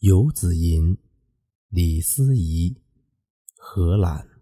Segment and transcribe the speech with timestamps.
[0.00, 0.96] 游子吟，
[1.70, 2.76] 李思怡，
[3.56, 4.37] 荷兰。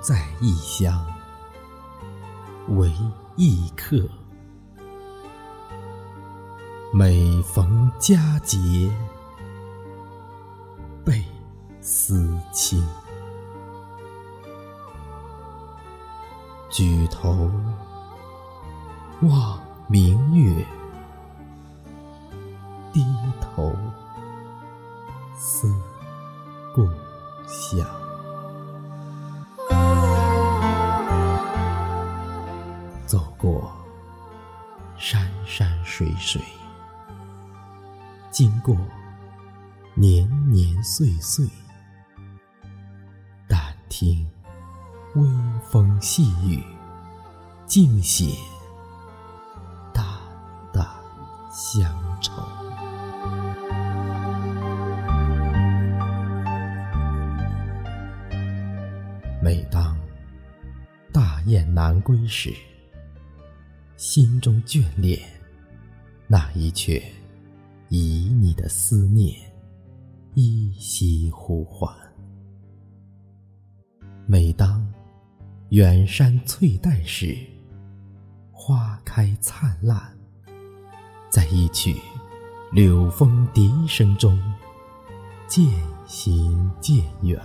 [0.00, 1.06] 在异乡，
[2.68, 2.90] 为
[3.36, 3.98] 异客。
[6.92, 8.90] 每逢佳节，
[11.04, 11.22] 倍
[11.82, 12.82] 思亲。
[16.70, 17.50] 举头
[19.20, 20.64] 望明月，
[36.00, 36.40] 水水，
[38.30, 38.74] 经过
[39.94, 41.46] 年年岁岁，
[43.46, 44.26] 但听
[45.14, 45.28] 微
[45.70, 46.64] 风细雨，
[47.66, 48.34] 尽写
[49.92, 50.02] 淡
[50.72, 50.88] 淡
[51.52, 52.32] 乡愁。
[59.42, 59.94] 每当
[61.12, 62.54] 大雁南归时，
[63.98, 65.20] 心中眷恋，
[66.32, 67.02] 那一阙
[67.88, 69.34] 旖旎的思念，
[70.34, 71.92] 依稀呼唤。
[74.26, 74.86] 每当
[75.70, 77.36] 远山翠黛时，
[78.52, 80.16] 花开灿烂，
[81.28, 81.96] 在一曲
[82.70, 84.40] 柳风笛声中
[85.48, 85.66] 渐
[86.06, 87.42] 行渐远。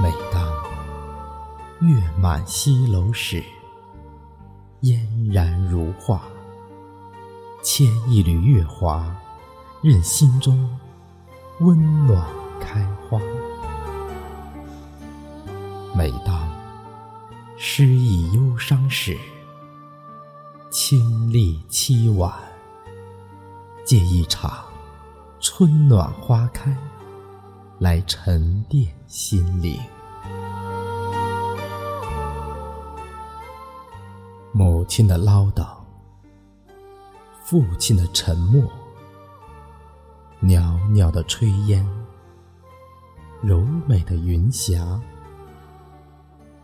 [0.00, 0.48] 每当
[1.80, 3.42] 月满西楼时，
[4.80, 5.00] 嫣
[5.32, 6.22] 然如画，
[7.64, 9.12] 牵一缕月华，
[9.82, 10.70] 任心中
[11.58, 12.24] 温暖
[12.60, 13.20] 开花。
[15.96, 16.48] 每当
[17.56, 19.18] 诗意忧伤时，
[20.70, 22.32] 清丽凄婉，
[23.84, 24.62] 借一场
[25.40, 26.72] 春暖花开，
[27.80, 29.76] 来沉淀心灵。
[34.88, 35.66] 亲的唠叨，
[37.44, 38.68] 父亲的沉默，
[40.40, 41.86] 袅袅的炊烟，
[43.42, 44.98] 柔美的云霞，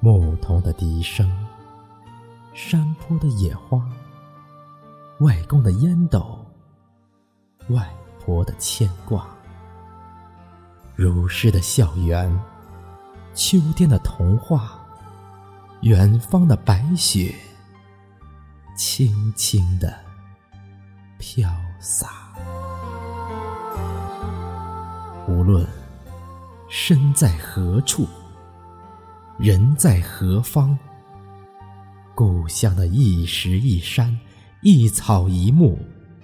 [0.00, 1.30] 牧童的笛声，
[2.54, 3.86] 山坡的野花，
[5.20, 6.42] 外公的烟斗，
[7.68, 9.28] 外婆的牵挂，
[10.96, 12.40] 如诗的校园，
[13.34, 14.78] 秋天的童话，
[15.82, 17.34] 远方的白雪。
[18.76, 19.96] 轻轻地
[21.16, 21.48] 飘
[21.78, 22.34] 洒，
[25.28, 25.64] 无论
[26.68, 28.04] 身在何处，
[29.38, 30.76] 人在何方，
[32.16, 34.18] 故乡的一石一山，
[34.62, 35.78] 一草一木，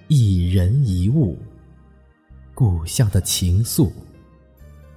[0.09, 1.41] 一人一物，
[2.53, 3.89] 故乡的情愫，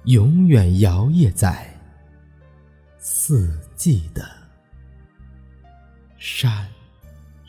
[0.03, 1.73] 永远摇曳在
[2.99, 4.29] 四季的
[6.17, 6.67] 山。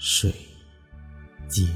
[0.09, 0.33] 水
[1.49, 1.67] 间。